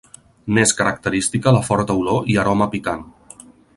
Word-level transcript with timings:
N'és 0.57 0.71
característica 0.77 1.53
la 1.57 1.61
forta 1.67 1.97
olor 2.05 2.33
i 2.35 2.39
aroma 2.45 2.69
picant. 2.77 3.05